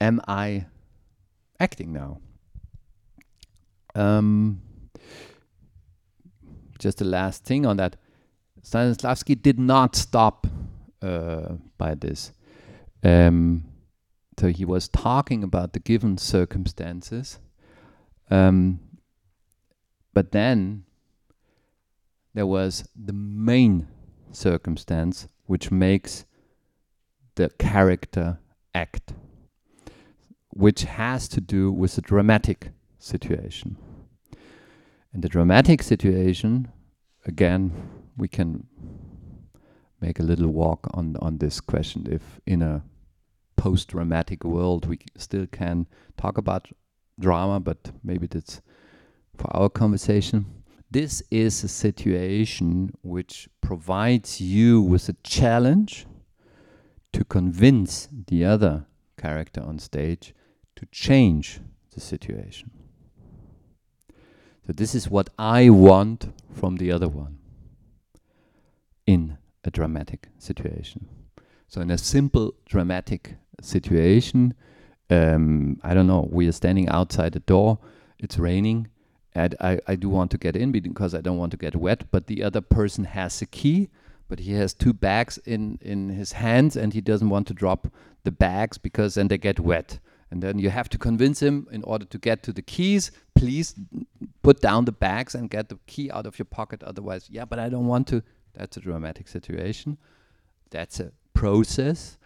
am 0.00 0.20
I 0.26 0.66
acting 1.60 1.92
now? 1.92 2.20
Um, 3.94 4.62
just 6.78 6.98
the 6.98 7.04
last 7.04 7.44
thing 7.44 7.66
on 7.66 7.76
that. 7.76 7.96
Stanislavski 8.62 9.40
did 9.40 9.58
not 9.58 9.96
stop 9.96 10.46
uh, 11.00 11.54
by 11.78 11.94
this. 11.94 12.32
Um, 13.02 13.64
so 14.38 14.48
he 14.48 14.64
was 14.64 14.86
talking 14.88 15.42
about 15.42 15.72
the 15.72 15.80
given 15.80 16.16
circumstances. 16.16 17.40
Um, 18.30 18.78
but 20.14 20.30
then 20.30 20.84
there 22.34 22.46
was 22.46 22.88
the 22.94 23.12
main 23.12 23.88
circumstance 24.30 25.26
which 25.46 25.72
makes 25.72 26.24
the 27.34 27.50
character 27.58 28.38
act, 28.74 29.12
which 30.50 30.82
has 30.82 31.26
to 31.28 31.40
do 31.40 31.72
with 31.72 31.96
the 31.96 32.02
dramatic 32.02 32.70
situation. 33.00 33.76
And 35.12 35.24
the 35.24 35.28
dramatic 35.28 35.82
situation, 35.82 36.70
again, 37.24 37.72
we 38.16 38.28
can 38.28 38.68
make 40.00 40.20
a 40.20 40.22
little 40.22 40.48
walk 40.48 40.88
on, 40.94 41.16
on 41.20 41.38
this 41.38 41.60
question. 41.60 42.06
If 42.08 42.40
in 42.46 42.62
a 42.62 42.84
post 43.58 43.88
dramatic 43.88 44.44
world, 44.44 44.86
we 44.86 44.98
still 45.16 45.46
can 45.46 45.86
talk 46.16 46.38
about 46.38 46.68
drama, 47.20 47.60
but 47.60 47.90
maybe 48.02 48.26
that's 48.26 48.62
for 49.36 49.54
our 49.54 49.68
conversation. 49.68 50.46
This 50.90 51.22
is 51.30 51.62
a 51.64 51.68
situation 51.68 52.94
which 53.02 53.48
provides 53.60 54.40
you 54.40 54.80
with 54.80 55.08
a 55.08 55.16
challenge 55.24 56.06
to 57.12 57.24
convince 57.24 58.08
the 58.28 58.44
other 58.44 58.86
character 59.18 59.60
on 59.60 59.78
stage 59.78 60.32
to 60.76 60.86
change 60.86 61.60
the 61.94 62.00
situation. 62.00 62.70
So, 64.66 64.72
this 64.72 64.94
is 64.94 65.10
what 65.10 65.30
I 65.38 65.70
want 65.70 66.32
from 66.54 66.76
the 66.76 66.92
other 66.92 67.08
one 67.08 67.38
in 69.06 69.38
a 69.64 69.70
dramatic 69.70 70.28
situation. 70.38 71.08
So, 71.68 71.80
in 71.80 71.90
a 71.90 71.98
simple 71.98 72.54
dramatic 72.66 73.36
situation, 73.60 74.54
um, 75.10 75.78
I 75.82 75.94
don't 75.94 76.06
know, 76.06 76.28
we 76.30 76.48
are 76.48 76.52
standing 76.52 76.88
outside 76.88 77.32
the 77.32 77.40
door, 77.40 77.78
it's 78.18 78.38
raining, 78.38 78.88
and 79.34 79.54
I, 79.60 79.78
I 79.86 79.94
do 79.94 80.08
want 80.08 80.30
to 80.32 80.38
get 80.38 80.56
in 80.56 80.72
because 80.72 81.14
I 81.14 81.20
don't 81.20 81.38
want 81.38 81.52
to 81.52 81.58
get 81.58 81.76
wet, 81.76 82.10
but 82.10 82.26
the 82.26 82.42
other 82.42 82.60
person 82.60 83.04
has 83.04 83.40
a 83.42 83.46
key 83.46 83.90
but 84.28 84.40
he 84.40 84.52
has 84.52 84.74
two 84.74 84.92
bags 84.92 85.38
in 85.38 85.78
in 85.80 86.10
his 86.10 86.32
hands 86.32 86.76
and 86.76 86.92
he 86.92 87.00
doesn't 87.00 87.30
want 87.30 87.46
to 87.48 87.54
drop 87.54 87.88
the 88.24 88.30
bags 88.30 88.78
because 88.78 89.14
then 89.14 89.28
they 89.28 89.38
get 89.38 89.58
wet. 89.58 89.98
And 90.30 90.42
then 90.42 90.58
you 90.58 90.68
have 90.68 90.90
to 90.90 90.98
convince 90.98 91.40
him 91.40 91.66
in 91.72 91.82
order 91.84 92.04
to 92.04 92.18
get 92.18 92.42
to 92.42 92.52
the 92.52 92.60
keys 92.60 93.10
please 93.34 93.74
put 94.42 94.60
down 94.60 94.84
the 94.84 94.92
bags 94.92 95.34
and 95.34 95.48
get 95.48 95.70
the 95.70 95.78
key 95.86 96.10
out 96.10 96.26
of 96.26 96.38
your 96.38 96.44
pocket 96.44 96.82
otherwise 96.82 97.28
yeah 97.30 97.44
but 97.46 97.58
i 97.58 97.68
don't 97.68 97.86
want 97.86 98.06
to. 98.08 98.22
That's 98.52 98.76
a 98.76 98.80
dramatic 98.80 99.28
situation. 99.28 99.96
That's 100.70 101.00
a 101.00 101.12
process 101.40 102.18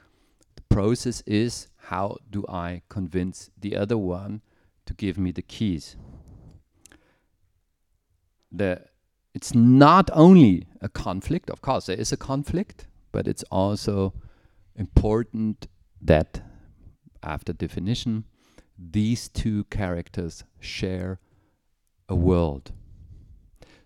the 0.56 0.62
process 0.76 1.22
is 1.26 1.68
how 1.90 2.16
do 2.30 2.44
i 2.48 2.82
convince 2.88 3.50
the 3.58 3.76
other 3.76 3.98
one 3.98 4.40
to 4.86 4.94
give 4.94 5.16
me 5.18 5.30
the 5.30 5.42
keys 5.42 5.96
the 8.50 8.70
it's 9.34 9.54
not 9.54 10.10
only 10.12 10.66
a 10.80 10.88
conflict, 10.88 11.48
of 11.48 11.62
course, 11.62 11.86
there 11.86 11.96
is 11.96 12.12
a 12.12 12.16
conflict, 12.16 12.86
but 13.12 13.26
it's 13.26 13.42
also 13.44 14.12
important 14.76 15.68
that, 16.00 16.42
after 17.22 17.52
definition, 17.52 18.24
these 18.78 19.28
two 19.28 19.64
characters 19.64 20.44
share 20.60 21.18
a 22.08 22.14
world. 22.14 22.72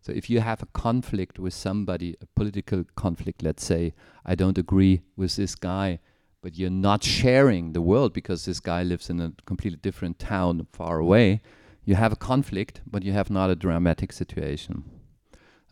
So 0.07 0.13
if 0.13 0.31
you 0.31 0.39
have 0.39 0.63
a 0.63 0.67
conflict 0.67 1.41
with 1.41 1.53
somebody, 1.53 2.15
a 2.21 2.27
political 2.37 2.85
conflict, 2.95 3.43
let's 3.43 3.65
say, 3.65 3.93
I 4.25 4.37
don't 4.37 4.57
agree 4.57 5.03
with 5.17 5.35
this 5.35 5.57
guy, 5.57 5.99
but 6.43 6.57
you're 6.57 6.71
not 6.71 7.03
sharing 7.03 7.73
the 7.73 7.83
world 7.83 8.13
because 8.13 8.45
this 8.45 8.61
guy 8.61 8.85
lives 8.85 9.11
in 9.11 9.21
a 9.21 9.33
completely 9.47 9.81
different 9.83 10.21
town 10.21 10.65
far 10.73 11.01
away, 11.01 11.41
you 11.85 11.97
have 11.97 12.13
a 12.13 12.23
conflict, 12.31 12.83
but 12.87 13.03
you 13.03 13.13
have 13.13 13.31
not 13.31 13.51
a 13.51 13.57
dramatic 13.57 14.13
situation 14.13 14.85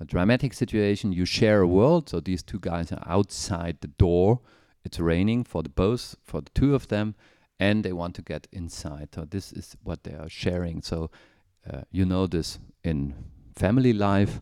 a 0.01 0.05
dramatic 0.05 0.53
situation. 0.53 1.13
You 1.13 1.25
share 1.25 1.61
a 1.61 1.67
world, 1.69 2.09
so 2.09 2.19
these 2.19 2.43
two 2.43 2.59
guys 2.59 2.91
are 2.91 3.03
outside 3.07 3.79
the 3.81 3.89
door. 3.89 4.41
It's 4.85 4.99
raining 4.99 5.45
for 5.45 5.63
the 5.63 5.69
both 5.69 6.17
for 6.25 6.41
the 6.41 6.51
two 6.51 6.75
of 6.75 6.89
them, 6.89 7.15
and 7.61 7.85
they 7.85 7.93
want 7.93 8.15
to 8.17 8.23
get 8.23 8.49
inside. 8.53 9.11
So 9.15 9.25
this 9.25 9.53
is 9.53 9.77
what 9.85 10.03
they 10.03 10.15
are 10.15 10.29
sharing. 10.29 10.83
So 10.83 11.11
uh, 11.71 11.83
you 11.93 12.05
know 12.05 12.27
this 12.27 12.59
in 12.83 13.15
family 13.55 13.93
life. 13.93 14.41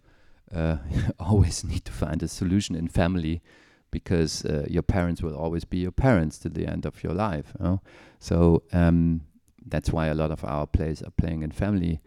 Uh, 0.54 0.76
always 1.20 1.64
need 1.64 1.84
to 1.84 1.92
find 1.92 2.22
a 2.22 2.28
solution 2.28 2.74
in 2.74 2.88
family 2.88 3.42
because 3.90 4.44
uh, 4.44 4.66
your 4.68 4.82
parents 4.82 5.22
will 5.22 5.36
always 5.36 5.64
be 5.64 5.78
your 5.78 5.92
parents 5.92 6.38
to 6.38 6.48
the 6.48 6.66
end 6.66 6.84
of 6.86 7.02
your 7.02 7.12
life. 7.12 7.52
You 7.58 7.64
know? 7.64 7.80
So 8.18 8.62
um, 8.72 9.22
that's 9.66 9.90
why 9.90 10.06
a 10.06 10.14
lot 10.14 10.30
of 10.30 10.44
our 10.44 10.66
plays 10.66 11.02
are 11.02 11.10
playing 11.10 11.42
in 11.42 11.52
family 11.52 12.00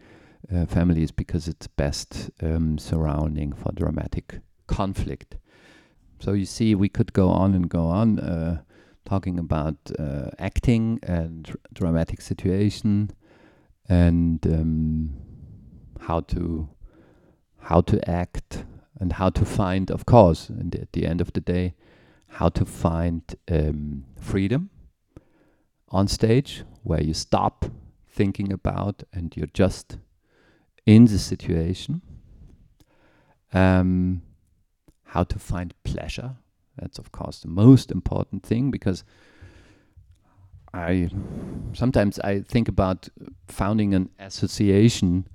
uh, 0.54 0.66
families 0.66 1.10
because 1.10 1.48
it's 1.48 1.66
best 1.66 2.30
um, 2.42 2.78
surrounding 2.78 3.52
for 3.52 3.72
dramatic 3.72 4.40
conflict. 4.66 5.36
So 6.20 6.32
you 6.32 6.46
see, 6.46 6.74
we 6.74 6.88
could 6.88 7.12
go 7.12 7.28
on 7.28 7.54
and 7.54 7.68
go 7.68 7.86
on 7.86 8.18
uh, 8.18 8.62
talking 9.04 9.38
about 9.38 9.76
uh, 9.98 10.30
acting 10.38 10.98
and 11.02 11.44
dr- 11.44 11.58
dramatic 11.72 12.20
situation 12.20 13.10
and 13.88 14.44
um, 14.46 15.10
how 16.00 16.20
to 16.20 16.68
how 17.66 17.80
to 17.80 17.98
act 18.08 18.64
and 19.00 19.14
how 19.14 19.28
to 19.28 19.44
find, 19.44 19.90
of 19.90 20.06
course, 20.06 20.48
and 20.48 20.74
at 20.76 20.92
the 20.92 21.04
end 21.04 21.20
of 21.20 21.32
the 21.32 21.40
day, 21.40 21.74
how 22.28 22.48
to 22.48 22.64
find 22.64 23.22
um, 23.50 24.04
freedom 24.20 24.70
on 25.88 26.06
stage 26.06 26.62
where 26.84 27.02
you 27.02 27.12
stop 27.12 27.64
thinking 28.08 28.52
about 28.52 29.02
and 29.12 29.36
you're 29.36 29.52
just 29.52 29.98
in 30.86 31.06
the 31.06 31.18
situation. 31.18 32.02
Um, 33.52 34.22
how 35.06 35.24
to 35.24 35.38
find 35.38 35.74
pleasure. 35.82 36.36
That's, 36.76 36.98
of 36.98 37.10
course, 37.10 37.40
the 37.40 37.48
most 37.48 37.90
important 37.90 38.44
thing 38.44 38.70
because 38.70 39.02
I 40.72 41.08
sometimes 41.72 42.18
I 42.20 42.40
think 42.40 42.68
about 42.68 43.08
founding 43.48 43.94
an 43.94 44.10
association 44.18 45.26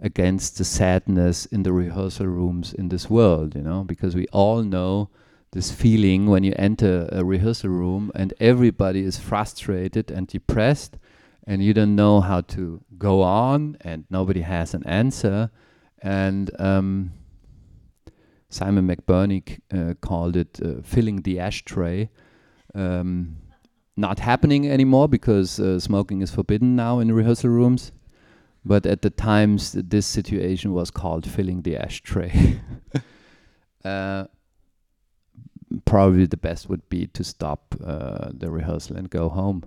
against 0.00 0.58
the 0.58 0.64
sadness 0.64 1.46
in 1.46 1.62
the 1.62 1.72
rehearsal 1.72 2.26
rooms 2.26 2.72
in 2.72 2.88
this 2.88 3.10
world, 3.10 3.54
you 3.54 3.62
know, 3.62 3.84
because 3.84 4.14
we 4.14 4.26
all 4.32 4.62
know 4.62 5.10
this 5.52 5.70
feeling 5.72 6.26
when 6.26 6.44
you 6.44 6.52
enter 6.56 7.08
a 7.10 7.24
rehearsal 7.24 7.70
room 7.70 8.12
and 8.14 8.34
everybody 8.38 9.02
is 9.02 9.18
frustrated 9.18 10.10
and 10.10 10.26
depressed 10.28 10.98
and 11.46 11.64
you 11.64 11.72
don't 11.72 11.96
know 11.96 12.20
how 12.20 12.42
to 12.42 12.82
go 12.98 13.22
on 13.22 13.76
and 13.80 14.04
nobody 14.10 14.42
has 14.42 14.74
an 14.74 14.84
answer 14.86 15.50
and 16.02 16.50
um, 16.60 17.12
Simon 18.50 18.86
McBurney 18.86 19.58
uh, 19.72 19.94
called 20.00 20.36
it 20.36 20.58
uh, 20.64 20.80
filling 20.82 21.22
the 21.22 21.40
ashtray. 21.40 22.08
Um, 22.74 23.36
not 23.96 24.20
happening 24.20 24.70
anymore 24.70 25.08
because 25.08 25.58
uh, 25.58 25.80
smoking 25.80 26.22
is 26.22 26.30
forbidden 26.30 26.76
now 26.76 27.00
in 27.00 27.12
rehearsal 27.12 27.50
rooms. 27.50 27.92
But 28.68 28.84
at 28.84 29.00
the 29.00 29.08
times, 29.08 29.72
this 29.72 30.06
situation 30.06 30.74
was 30.74 30.90
called 30.90 31.26
filling 31.26 31.62
the 31.62 31.76
ashtray. 31.76 32.60
Uh, 33.84 34.26
probably 35.84 36.26
the 36.26 36.36
best 36.36 36.68
would 36.68 36.86
be 36.88 37.06
to 37.06 37.22
stop 37.22 37.74
uh, 37.82 38.28
the 38.34 38.50
rehearsal 38.50 38.96
and 38.96 39.08
go 39.08 39.28
home 39.28 39.62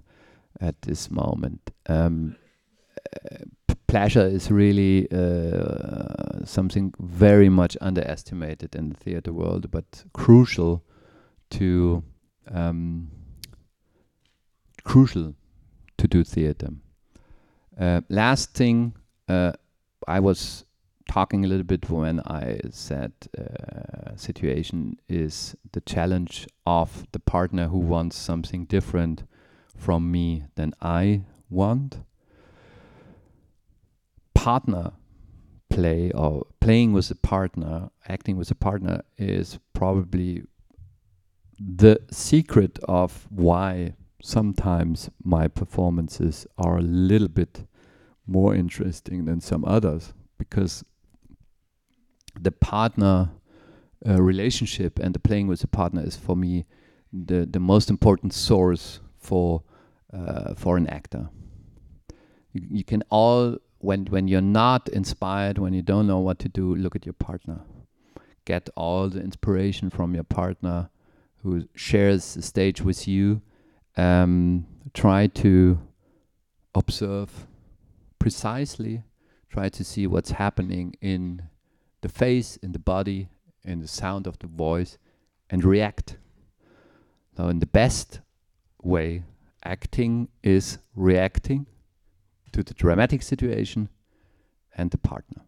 at 0.59 0.79
this 0.81 1.09
moment. 1.09 1.71
Um, 1.87 2.35
pleasure 3.87 4.27
is 4.27 4.51
really 4.51 5.07
uh, 5.11 6.43
something 6.43 6.93
very 6.99 7.49
much 7.49 7.77
underestimated 7.79 8.75
in 8.75 8.89
the 8.89 8.95
theater 8.95 9.31
world, 9.31 9.71
but 9.71 10.03
crucial 10.13 10.83
to 11.51 12.03
um, 12.51 13.09
crucial 14.83 15.33
to 15.97 16.07
do 16.07 16.23
theater. 16.23 16.69
Uh, 17.79 18.01
last 18.09 18.53
thing, 18.53 18.93
uh, 19.27 19.53
I 20.07 20.19
was 20.19 20.65
talking 21.09 21.43
a 21.43 21.47
little 21.47 21.63
bit 21.63 21.89
when 21.89 22.19
I 22.21 22.59
said 22.69 23.11
uh, 23.37 24.15
situation 24.15 24.97
is 25.09 25.55
the 25.71 25.81
challenge 25.81 26.47
of 26.65 27.05
the 27.11 27.19
partner 27.19 27.67
who 27.67 27.79
wants 27.79 28.15
something 28.15 28.65
different 28.65 29.23
from 29.75 30.11
me 30.11 30.45
than 30.55 30.73
I 30.81 31.23
want. 31.49 31.99
Partner 34.33 34.93
play 35.69 36.11
or 36.11 36.45
playing 36.59 36.93
with 36.93 37.09
a 37.11 37.15
partner, 37.15 37.89
acting 38.07 38.37
with 38.37 38.51
a 38.51 38.55
partner 38.55 39.01
is 39.17 39.59
probably 39.73 40.43
the 41.59 41.99
secret 42.09 42.79
of 42.87 43.27
why 43.29 43.93
sometimes 44.21 45.09
my 45.23 45.47
performances 45.47 46.47
are 46.57 46.77
a 46.77 46.81
little 46.81 47.27
bit 47.27 47.65
more 48.27 48.55
interesting 48.55 49.25
than 49.25 49.41
some 49.41 49.65
others 49.65 50.13
because 50.37 50.83
the 52.39 52.51
partner 52.51 53.31
uh, 54.07 54.21
relationship 54.21 54.99
and 54.99 55.13
the 55.13 55.19
playing 55.19 55.47
with 55.47 55.59
the 55.59 55.67
partner 55.67 56.01
is 56.03 56.15
for 56.15 56.35
me 56.35 56.65
the 57.13 57.45
the 57.45 57.59
most 57.59 57.89
important 57.89 58.33
source 58.33 58.99
for 59.17 59.63
uh, 60.13 60.55
for 60.55 60.77
an 60.77 60.87
actor. 60.87 61.29
You, 62.53 62.61
you 62.69 62.83
can 62.83 63.03
all 63.09 63.57
when 63.79 64.05
when 64.05 64.27
you're 64.27 64.41
not 64.41 64.89
inspired, 64.89 65.57
when 65.57 65.73
you 65.73 65.81
don't 65.81 66.07
know 66.07 66.19
what 66.19 66.39
to 66.39 66.49
do, 66.49 66.75
look 66.75 66.95
at 66.95 67.05
your 67.05 67.13
partner. 67.13 67.61
Get 68.45 68.69
all 68.75 69.09
the 69.09 69.21
inspiration 69.21 69.89
from 69.89 70.15
your 70.15 70.23
partner 70.23 70.89
who 71.43 71.67
shares 71.75 72.33
the 72.33 72.41
stage 72.41 72.81
with 72.81 73.07
you. 73.07 73.41
Um, 73.97 74.65
try 74.93 75.27
to 75.27 75.79
observe 76.73 77.47
precisely. 78.19 79.03
Try 79.49 79.69
to 79.69 79.83
see 79.83 80.07
what's 80.07 80.31
happening 80.31 80.95
in 81.01 81.43
the 82.01 82.09
face, 82.09 82.57
in 82.57 82.71
the 82.71 82.79
body, 82.79 83.29
in 83.63 83.79
the 83.79 83.87
sound 83.87 84.27
of 84.27 84.39
the 84.39 84.47
voice, 84.47 84.97
and 85.49 85.63
react. 85.63 86.17
Now, 87.37 87.49
in 87.49 87.59
the 87.59 87.65
best 87.65 88.21
way, 88.81 89.23
acting 89.63 90.29
is 90.41 90.77
reacting 90.95 91.65
to 92.53 92.63
the 92.63 92.73
dramatic 92.73 93.21
situation 93.21 93.89
and 94.75 94.91
the 94.91 94.97
partner. 94.97 95.43